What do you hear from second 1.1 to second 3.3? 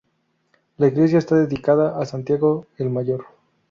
está dedicada a Santiago el Mayor.